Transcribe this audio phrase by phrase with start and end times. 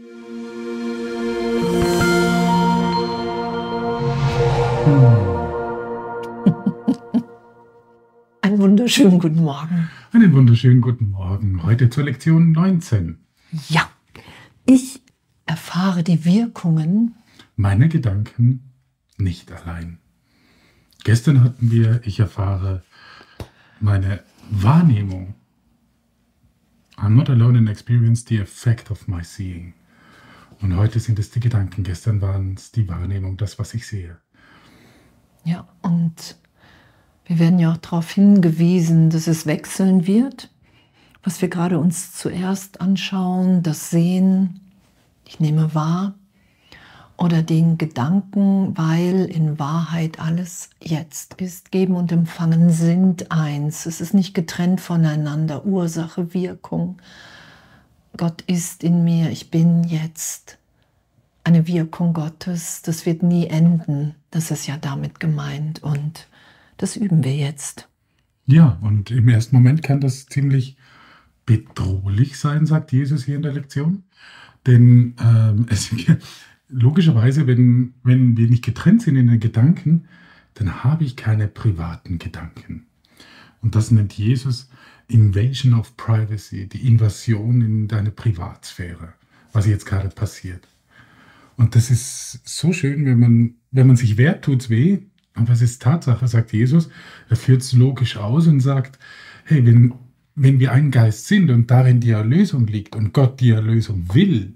[8.40, 9.90] Einen wunderschönen guten Morgen.
[10.12, 11.62] Einen wunderschönen guten Morgen.
[11.64, 13.18] Heute zur Lektion 19.
[13.68, 13.90] Ja,
[14.64, 15.02] ich
[15.44, 17.16] erfahre die Wirkungen
[17.56, 18.70] Meine Gedanken
[19.18, 19.98] nicht allein.
[21.04, 22.82] Gestern hatten wir, ich erfahre
[23.80, 24.20] meine
[24.50, 25.34] Wahrnehmung.
[26.96, 29.74] I'm not alone in experience the effect of my seeing.
[30.62, 34.18] Und heute sind es die Gedanken, gestern waren es die Wahrnehmung, das, was ich sehe.
[35.44, 36.36] Ja, und
[37.24, 40.50] wir werden ja auch darauf hingewiesen, dass es wechseln wird.
[41.22, 44.60] Was wir gerade uns zuerst anschauen, das Sehen,
[45.24, 46.14] ich nehme wahr,
[47.16, 51.70] oder den Gedanken, weil in Wahrheit alles jetzt ist.
[51.70, 53.84] Geben und Empfangen sind eins.
[53.84, 55.66] Es ist nicht getrennt voneinander.
[55.66, 56.96] Ursache, Wirkung.
[58.20, 59.30] Gott ist in mir.
[59.30, 60.58] Ich bin jetzt
[61.42, 62.82] eine Wirkung Gottes.
[62.82, 64.14] Das wird nie enden.
[64.30, 65.82] Das ist ja damit gemeint.
[65.82, 66.28] Und
[66.76, 67.88] das üben wir jetzt.
[68.44, 70.76] Ja, und im ersten Moment kann das ziemlich
[71.46, 74.02] bedrohlich sein, sagt Jesus hier in der Lektion.
[74.66, 75.90] Denn ähm, es,
[76.68, 80.08] logischerweise, wenn, wenn wir nicht getrennt sind in den Gedanken,
[80.52, 82.84] dann habe ich keine privaten Gedanken.
[83.62, 84.68] Und das nennt Jesus
[85.12, 89.14] Invasion of Privacy, die Invasion in deine Privatsphäre,
[89.52, 90.66] was jetzt gerade passiert.
[91.56, 95.00] Und das ist so schön, wenn man, wenn man sich wehrt, tut es weh.
[95.34, 96.88] Aber es ist Tatsache, sagt Jesus.
[97.28, 98.98] Er führt es logisch aus und sagt,
[99.44, 99.92] hey, wenn,
[100.34, 104.54] wenn wir ein Geist sind und darin die Erlösung liegt und Gott die Erlösung will,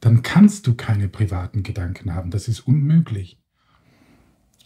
[0.00, 2.30] dann kannst du keine privaten Gedanken haben.
[2.30, 3.38] Das ist unmöglich.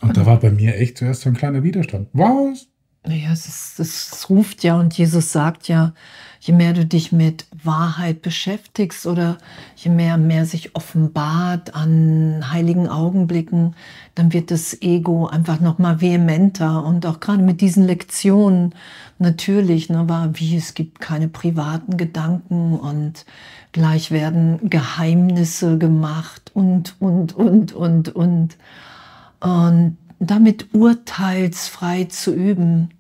[0.00, 2.08] Und da war bei mir echt zuerst so ein kleiner Widerstand.
[2.12, 2.68] Was?
[3.04, 5.92] Naja, es, ist, es ruft ja und Jesus sagt ja,
[6.38, 9.38] je mehr du dich mit Wahrheit beschäftigst oder
[9.74, 13.74] je mehr mehr sich offenbart an heiligen Augenblicken,
[14.14, 18.72] dann wird das Ego einfach noch mal vehementer und auch gerade mit diesen Lektionen
[19.18, 23.24] natürlich, ne, war wie es gibt keine privaten Gedanken und
[23.72, 28.56] gleich werden Geheimnisse gemacht und und und und und.
[29.40, 29.96] Und
[30.26, 32.90] damit urteilsfrei zu üben.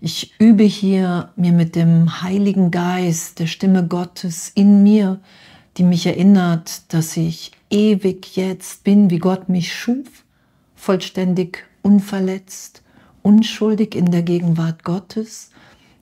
[0.00, 5.20] Ich übe hier mir mit dem Heiligen Geist, der Stimme Gottes in mir,
[5.76, 10.24] die mich erinnert, dass ich ewig jetzt bin, wie Gott mich schuf,
[10.74, 12.82] vollständig unverletzt,
[13.22, 15.50] unschuldig in der Gegenwart Gottes.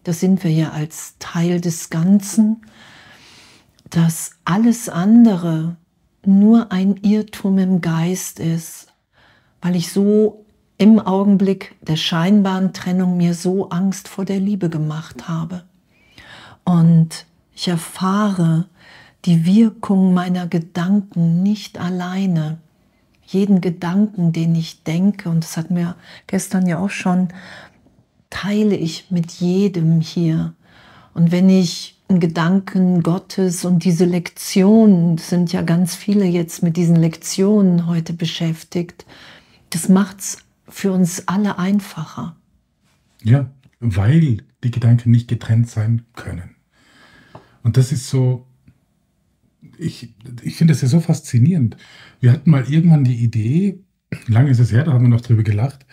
[0.05, 2.63] Das sind wir ja als Teil des Ganzen,
[3.91, 5.77] dass alles andere
[6.25, 8.89] nur ein Irrtum im Geist ist,
[9.61, 10.46] weil ich so
[10.79, 15.65] im Augenblick der scheinbaren Trennung mir so Angst vor der Liebe gemacht habe.
[16.65, 18.67] Und ich erfahre
[19.25, 22.59] die Wirkung meiner Gedanken nicht alleine.
[23.27, 27.29] Jeden Gedanken, den ich denke, und das hat mir gestern ja auch schon,
[28.31, 30.55] teile ich mit jedem hier.
[31.15, 36.77] Und wenn ich in Gedanken Gottes und diese Lektionen, sind ja ganz viele jetzt mit
[36.77, 39.07] diesen Lektionen heute beschäftigt,
[39.71, 42.37] das macht's für uns alle einfacher.
[43.23, 43.51] Ja,
[43.81, 46.57] weil die Gedanken nicht getrennt sein können.
[47.63, 48.47] Und das ist so,
[49.79, 51.77] ich, ich finde das ja so faszinierend.
[52.21, 53.81] Wir hatten mal irgendwann die Idee,
[54.27, 55.87] lange ist es her, da haben wir noch drüber gelacht,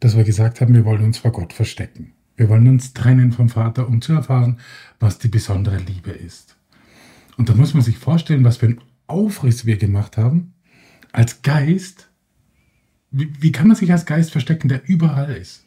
[0.00, 2.12] dass wir gesagt haben, wir wollen uns vor Gott verstecken.
[2.36, 4.58] Wir wollen uns trennen vom Vater, um zu erfahren,
[4.98, 6.56] was die besondere Liebe ist.
[7.36, 10.54] Und da muss man sich vorstellen, was für einen Aufriss wir gemacht haben,
[11.12, 12.10] als Geist
[13.16, 15.64] wie, wie kann man sich als Geist verstecken, der überall ist?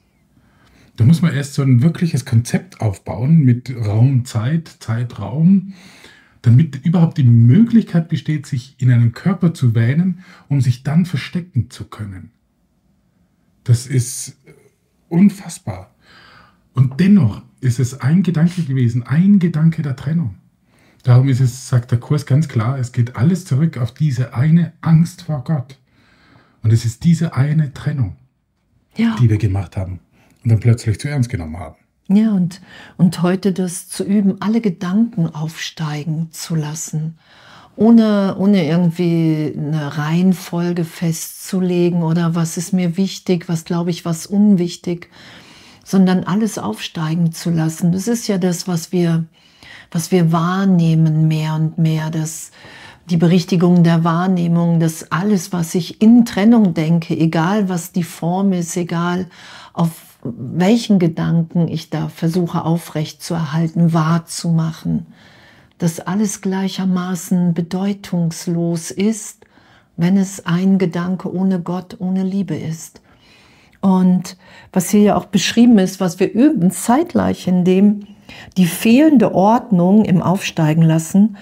[0.98, 5.74] Da muss man erst so ein wirkliches Konzept aufbauen mit Raum, Zeit, Zeitraum,
[6.42, 11.70] damit überhaupt die Möglichkeit besteht, sich in einen Körper zu wähnen, um sich dann verstecken
[11.70, 12.32] zu können.
[13.64, 14.38] Das ist
[15.08, 15.94] unfassbar.
[16.74, 20.36] Und dennoch ist es ein Gedanke gewesen, ein Gedanke der Trennung.
[21.04, 24.74] Darum ist es, sagt der Kurs ganz klar, es geht alles zurück auf diese eine
[24.82, 25.80] Angst vor Gott.
[26.68, 28.18] Und es ist diese eine Trennung,
[28.98, 29.16] ja.
[29.22, 30.02] die wir gemacht haben
[30.44, 31.78] und dann plötzlich zu ernst genommen haben.
[32.10, 32.60] Ja, und,
[32.98, 37.18] und heute das zu üben, alle Gedanken aufsteigen zu lassen,
[37.78, 44.26] ohne, ohne irgendwie eine Reihenfolge festzulegen oder was ist mir wichtig, was glaube ich, was
[44.26, 45.10] unwichtig,
[45.86, 47.94] sondern alles aufsteigen zu lassen.
[47.94, 49.24] Das ist ja das, was wir,
[49.90, 52.52] was wir wahrnehmen mehr und mehr, dass
[53.10, 58.52] die Berichtigung der Wahrnehmung, dass alles, was ich in Trennung denke, egal was die Form
[58.52, 59.28] ist, egal
[59.74, 65.06] auf welchen Gedanken ich da versuche aufrecht zu erhalten, wahrzumachen,
[65.78, 69.46] dass alles gleichermaßen bedeutungslos ist,
[69.96, 73.02] wenn es ein Gedanke ohne Gott, ohne Liebe ist.
[73.80, 74.36] Und
[74.74, 78.08] was hier ja auch beschrieben ist, was wir üben, zeitgleich in dem
[78.58, 81.38] die fehlende Ordnung im Aufsteigen lassen,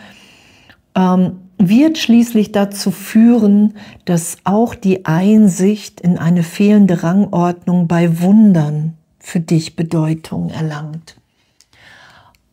[0.93, 3.75] ähm, wird schließlich dazu führen,
[4.05, 11.15] dass auch die Einsicht in eine fehlende Rangordnung bei Wundern für dich Bedeutung erlangt.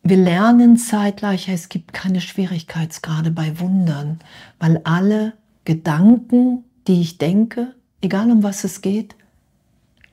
[0.01, 4.19] Wir lernen zeitgleich, es gibt keine Schwierigkeitsgrade bei Wundern,
[4.59, 5.33] weil alle
[5.63, 9.15] Gedanken, die ich denke, egal um was es geht,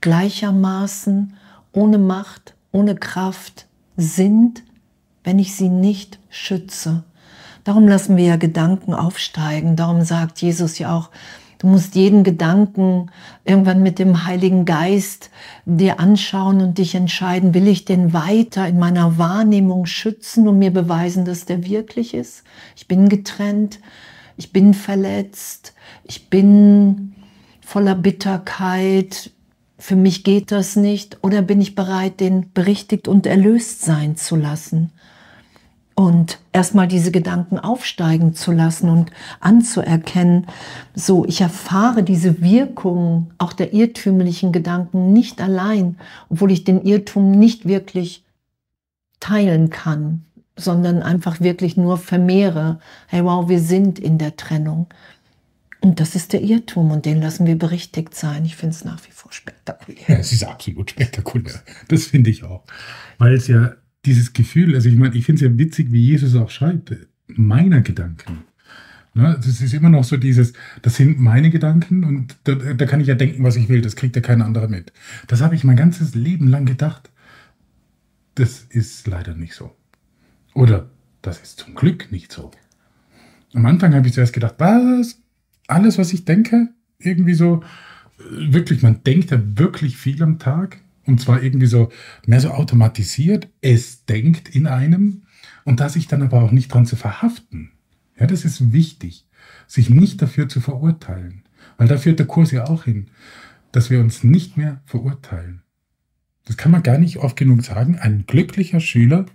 [0.00, 1.34] gleichermaßen
[1.72, 3.66] ohne Macht, ohne Kraft
[3.96, 4.62] sind,
[5.24, 7.04] wenn ich sie nicht schütze.
[7.64, 9.76] Darum lassen wir ja Gedanken aufsteigen.
[9.76, 11.10] Darum sagt Jesus ja auch,
[11.58, 13.10] du musst jeden Gedanken
[13.44, 15.30] irgendwann mit dem Heiligen Geist
[15.66, 20.72] dir anschauen und dich entscheiden, will ich den weiter in meiner Wahrnehmung schützen und mir
[20.72, 22.44] beweisen, dass der wirklich ist?
[22.76, 23.80] Ich bin getrennt,
[24.36, 25.74] ich bin verletzt,
[26.04, 27.14] ich bin
[27.60, 29.30] voller Bitterkeit,
[29.78, 34.36] für mich geht das nicht, oder bin ich bereit, den berichtigt und erlöst sein zu
[34.36, 34.92] lassen?
[36.00, 39.10] Und erstmal diese Gedanken aufsteigen zu lassen und
[39.40, 40.46] anzuerkennen,
[40.94, 45.98] so, ich erfahre diese Wirkung auch der irrtümlichen Gedanken nicht allein,
[46.30, 48.24] obwohl ich den Irrtum nicht wirklich
[49.20, 50.24] teilen kann,
[50.56, 52.78] sondern einfach wirklich nur vermehre.
[53.06, 54.86] Hey, wow, wir sind in der Trennung.
[55.82, 58.46] Und das ist der Irrtum und den lassen wir berichtigt sein.
[58.46, 60.00] Ich finde es nach wie vor spektakulär.
[60.08, 61.62] Ja, es ist absolut spektakulär.
[61.88, 62.64] Das finde ich auch.
[63.18, 63.74] Weil es ja
[64.04, 66.94] dieses Gefühl, also ich meine, ich finde es ja witzig, wie Jesus auch schreibt,
[67.26, 68.44] meiner Gedanken.
[69.12, 70.52] Ne, das ist immer noch so dieses,
[70.82, 73.96] das sind meine Gedanken und da, da kann ich ja denken, was ich will, das
[73.96, 74.92] kriegt ja kein anderer mit.
[75.26, 77.10] Das habe ich mein ganzes Leben lang gedacht.
[78.36, 79.74] Das ist leider nicht so.
[80.54, 80.88] Oder
[81.22, 82.52] das ist zum Glück nicht so.
[83.52, 85.20] Am Anfang habe ich zuerst gedacht, was?
[85.70, 86.68] alles, was ich denke,
[86.98, 87.62] irgendwie so,
[88.18, 90.78] äh, wirklich, man denkt ja wirklich viel am Tag.
[91.10, 91.90] Und zwar irgendwie so,
[92.26, 93.48] mehr so automatisiert.
[93.60, 95.22] Es denkt in einem.
[95.64, 97.72] Und da sich dann aber auch nicht dran zu verhaften.
[98.18, 99.26] Ja, das ist wichtig.
[99.66, 101.42] Sich nicht dafür zu verurteilen.
[101.76, 103.08] Weil da führt der Kurs ja auch hin,
[103.72, 105.62] dass wir uns nicht mehr verurteilen.
[106.44, 107.98] Das kann man gar nicht oft genug sagen.
[107.98, 109.26] Ein glücklicher Schüler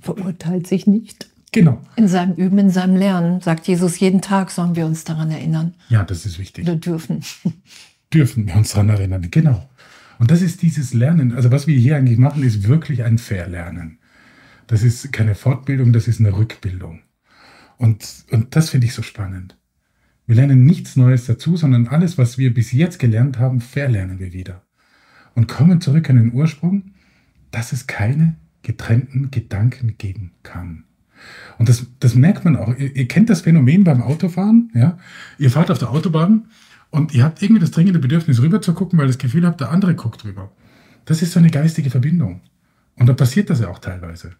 [0.00, 1.28] verurteilt sich nicht.
[1.52, 1.80] Genau.
[1.96, 5.74] In seinem Üben, in seinem Lernen, sagt Jesus, jeden Tag sollen wir uns daran erinnern.
[5.88, 6.66] Ja, das ist wichtig.
[6.66, 7.22] Wir dürfen.
[8.12, 9.68] Dürfen wir uns daran erinnern, genau.
[10.18, 11.34] Und das ist dieses Lernen.
[11.34, 13.98] Also was wir hier eigentlich machen, ist wirklich ein Verlernen.
[14.66, 17.02] Das ist keine Fortbildung, das ist eine Rückbildung.
[17.78, 19.56] Und, und das finde ich so spannend.
[20.26, 24.32] Wir lernen nichts Neues dazu, sondern alles, was wir bis jetzt gelernt haben, verlernen wir
[24.32, 24.62] wieder.
[25.34, 26.94] Und kommen zurück an den Ursprung,
[27.52, 30.84] dass es keine getrennten Gedanken geben kann.
[31.58, 32.76] Und das, das merkt man auch.
[32.76, 34.70] Ihr, ihr, kennt das Phänomen beim Autofahren.
[34.74, 34.98] Ja?
[35.38, 36.46] Ihr fahrt auf der Autobahn
[36.90, 39.60] und ihr habt irgendwie das dringende Bedürfnis, rüber zu gucken, weil ihr das Gefühl habt,
[39.60, 40.50] der andere guckt rüber.
[41.04, 42.40] Das ist so eine geistige Verbindung.
[42.96, 44.32] Und da passiert das ja auch teilweise.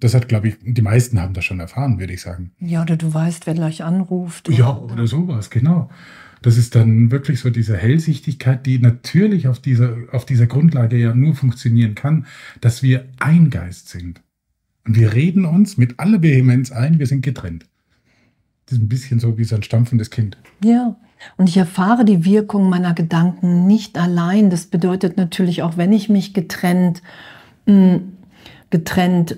[0.00, 2.52] Das hat, glaube ich, die meisten haben das schon erfahren, würde ich sagen.
[2.58, 4.48] Ja, oder du weißt, wer gleich anruft.
[4.48, 5.90] Oder, ja, oder sowas, genau.
[6.42, 11.14] Das ist dann wirklich so diese Hellsichtigkeit, die natürlich auf dieser, auf dieser Grundlage ja
[11.14, 12.26] nur funktionieren kann,
[12.62, 14.22] dass wir ein Geist sind.
[14.86, 17.66] Und wir reden uns mit aller Vehemenz ein, wir sind getrennt.
[18.66, 20.38] Das ist ein bisschen so wie so ein stampfendes Kind.
[20.64, 20.96] Ja,
[21.36, 24.50] und ich erfahre die Wirkung meiner Gedanken nicht allein.
[24.50, 27.02] Das bedeutet natürlich auch, wenn ich mich getrennt,
[27.66, 28.12] mh, hm,
[28.70, 29.36] getrennt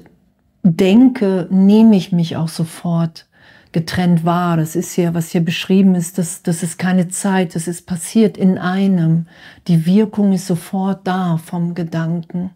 [0.63, 3.27] denke, nehme ich mich auch sofort
[3.73, 4.57] getrennt wahr.
[4.57, 8.37] Das ist ja, was hier beschrieben ist, das, das ist keine Zeit, das ist passiert
[8.37, 9.27] in einem.
[9.67, 12.51] Die Wirkung ist sofort da vom Gedanken.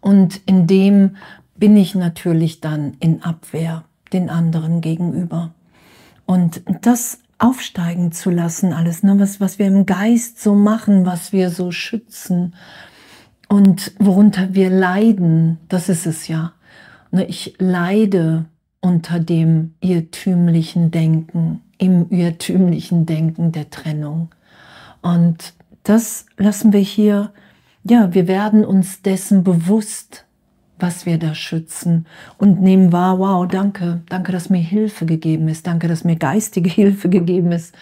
[0.00, 1.16] Und in dem
[1.56, 5.52] bin ich natürlich dann in Abwehr den anderen gegenüber.
[6.24, 11.32] Und das aufsteigen zu lassen, alles, ne, was, was wir im Geist so machen, was
[11.32, 12.54] wir so schützen
[13.48, 16.52] und worunter wir leiden, das ist es ja.
[17.10, 18.46] Ne, ich leide
[18.80, 24.30] unter dem irrtümlichen Denken, im irrtümlichen Denken der Trennung.
[25.02, 27.32] Und das lassen wir hier,
[27.84, 30.25] ja, wir werden uns dessen bewusst,
[30.78, 32.06] was wir da schützen
[32.38, 36.70] und nehmen wahr, wow, danke, danke, dass mir Hilfe gegeben ist, danke, dass mir geistige
[36.70, 37.74] Hilfe gegeben ist,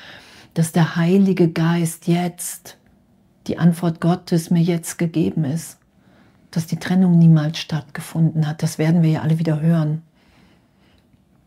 [0.54, 2.78] dass der Heilige Geist jetzt,
[3.46, 5.78] die Antwort Gottes mir jetzt gegeben ist,
[6.50, 8.62] dass die Trennung niemals stattgefunden hat.
[8.62, 10.02] Das werden wir ja alle wieder hören.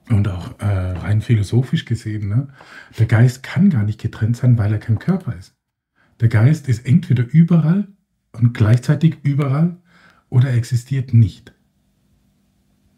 [0.10, 2.48] Und auch äh, rein philosophisch gesehen, ne?
[2.98, 5.54] der Geist kann gar nicht getrennt sein, weil er kein Körper ist.
[6.20, 7.88] Der Geist ist entweder überall
[8.32, 9.77] und gleichzeitig überall
[10.29, 11.53] oder existiert nicht.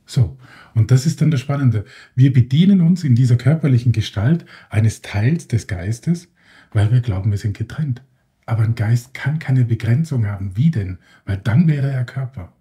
[0.05, 0.37] So,
[0.73, 1.85] und das ist dann das Spannende.
[2.15, 6.29] Wir bedienen uns in dieser körperlichen Gestalt eines Teils des Geistes,
[6.73, 8.01] weil wir glauben, wir sind getrennt.
[8.47, 10.57] Aber ein Geist kann keine Begrenzung haben.
[10.57, 10.97] Wie denn?
[11.25, 12.51] Weil dann wäre er Körper,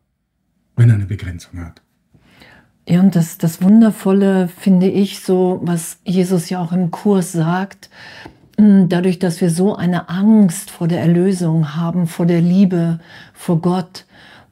[0.77, 1.81] wenn er eine Begrenzung hat.
[2.87, 7.89] Ja, und das, das Wundervolle finde ich so, was Jesus ja auch im Kurs sagt,
[8.59, 12.99] hm, dadurch, dass wir so eine Angst vor der Erlösung haben, vor der Liebe,
[13.33, 14.05] vor Gott,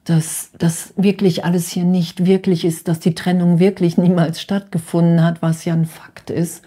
[0.07, 5.41] dass das wirklich alles hier nicht wirklich ist, dass die Trennung wirklich niemals stattgefunden hat,
[5.41, 6.63] was ja ein Fakt ist.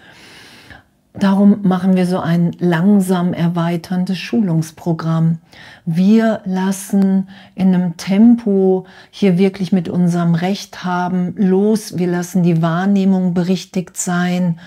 [1.15, 5.39] Darum machen wir so ein langsam erweiterndes Schulungsprogramm.
[5.87, 11.97] Wir lassen in einem Tempo hier wirklich mit unserem Recht haben los.
[11.97, 14.61] Wir lassen die Wahrnehmung berichtigt sein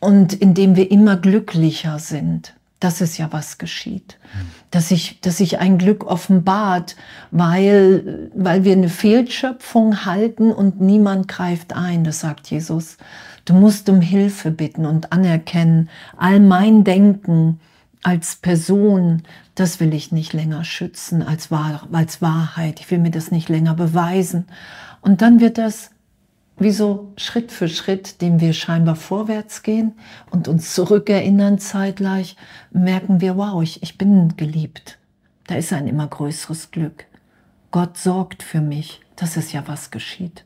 [0.00, 2.54] und indem wir immer glücklicher sind.
[2.82, 4.18] Das ist ja was geschieht.
[4.72, 6.96] Dass sich, dass sich ein Glück offenbart,
[7.30, 12.96] weil, weil wir eine Fehlschöpfung halten und niemand greift ein, das sagt Jesus.
[13.44, 17.60] Du musst um Hilfe bitten und anerkennen, all mein Denken
[18.02, 19.22] als Person,
[19.54, 22.80] das will ich nicht länger schützen als, Wahr, als Wahrheit.
[22.80, 24.46] Ich will mir das nicht länger beweisen.
[25.02, 25.91] Und dann wird das
[26.62, 29.92] wie so Schritt für Schritt, dem wir scheinbar vorwärts gehen
[30.30, 32.36] und uns zurückerinnern zeitgleich,
[32.70, 34.98] merken wir, wow, ich, ich bin geliebt.
[35.46, 37.06] Da ist ein immer größeres Glück.
[37.70, 39.00] Gott sorgt für mich.
[39.16, 40.44] Das ist ja, was geschieht.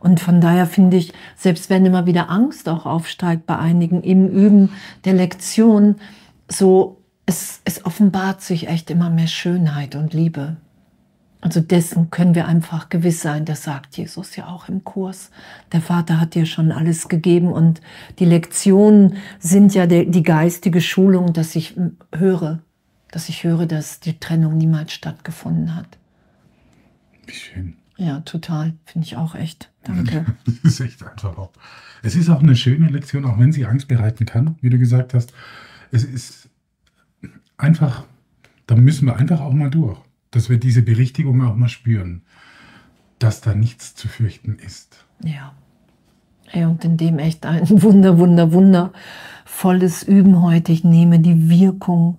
[0.00, 4.28] Und von daher finde ich, selbst wenn immer wieder Angst auch aufsteigt bei einigen im
[4.28, 4.70] Üben
[5.04, 5.96] der Lektion,
[6.48, 10.56] so es, es offenbart sich echt immer mehr Schönheit und Liebe.
[11.42, 15.32] Also dessen können wir einfach gewiss sein, das sagt Jesus ja auch im Kurs.
[15.72, 17.80] Der Vater hat dir schon alles gegeben und
[18.20, 21.76] die Lektionen sind ja die geistige Schulung, dass ich
[22.14, 22.60] höre,
[23.10, 25.98] dass ich höre, dass die Trennung niemals stattgefunden hat.
[27.26, 27.76] Wie schön.
[27.96, 28.74] Ja, total.
[28.84, 29.68] Finde ich auch echt.
[29.82, 30.24] Danke.
[30.46, 31.50] das ist echt einfach auch.
[32.04, 35.12] Es ist auch eine schöne Lektion, auch wenn sie Angst bereiten kann, wie du gesagt
[35.12, 35.32] hast.
[35.90, 36.48] Es ist
[37.56, 38.04] einfach,
[38.68, 39.98] da müssen wir einfach auch mal durch,
[40.32, 42.22] dass wir diese Berichtigung auch mal spüren,
[43.20, 45.06] dass da nichts zu fürchten ist.
[45.22, 45.54] Ja.
[46.48, 50.72] Hey, und in dem echt ein wunder, wunder, wundervolles Üben heute.
[50.72, 52.18] Ich nehme die Wirkung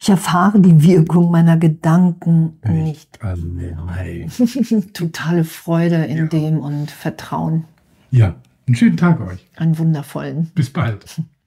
[0.00, 3.18] ich erfahre die Wirkung meiner Gedanken nicht.
[3.46, 4.94] nicht.
[4.94, 6.26] Totale Freude in ja.
[6.26, 7.64] dem und Vertrauen.
[8.10, 8.36] Ja,
[8.66, 9.46] einen schönen Tag euch.
[9.56, 10.50] Einen wundervollen.
[10.54, 11.04] Bis bald.